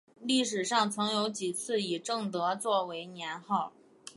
[0.23, 3.71] 历史上曾有几次以正德作为年号。